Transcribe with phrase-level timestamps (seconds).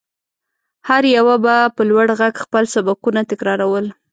[0.87, 3.85] هر يوه به په لوړ غږ خپل سبقونه تکرارول.